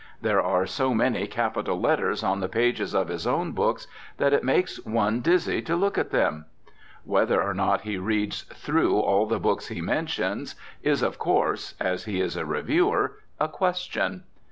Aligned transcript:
There 0.19 0.41
are 0.41 0.65
so 0.65 0.95
many 0.95 1.27
capital 1.27 1.79
letters 1.79 2.23
on 2.23 2.39
the 2.39 2.49
pages 2.49 2.95
of 2.95 3.09
his 3.09 3.27
own 3.27 3.51
books 3.51 3.85
that 4.17 4.33
it 4.33 4.43
makes 4.43 4.83
one 4.83 5.19
dizzy 5.21 5.61
to 5.61 5.75
look 5.75 5.95
at 5.95 6.09
them. 6.09 6.45
Whether 7.03 7.39
or 7.43 7.53
not 7.53 7.81
he 7.81 7.99
reads 7.99 8.41
through 8.51 8.97
all 8.97 9.27
the 9.27 9.37
books 9.39 9.67
he 9.67 9.79
mentions 9.79 10.55
is 10.81 11.03
of 11.03 11.19
course 11.19 11.75
(as 11.79 12.05
he 12.05 12.19
is 12.19 12.35
a 12.35 12.45
reviewer) 12.45 13.19
a 13.39 13.47
question. 13.47 14.23